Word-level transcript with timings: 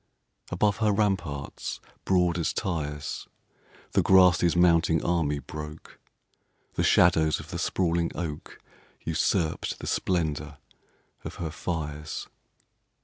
Above 0.49 0.77
her 0.77 0.91
ramparts, 0.91 1.79
broad 2.05 2.39
as 2.39 2.53
Tyre's, 2.53 3.27
The 3.91 4.01
grasses' 4.01 4.55
mounting 4.55 5.05
army 5.05 5.37
broke; 5.37 5.99
The 6.73 6.81
shadows 6.81 7.39
of 7.39 7.51
the 7.51 7.59
sprawling 7.59 8.09
oak 8.15 8.59
Usurpt 9.03 9.77
the 9.77 9.85
splendor 9.85 10.57
of 11.23 11.35
her 11.35 11.51
fires. 11.51 12.27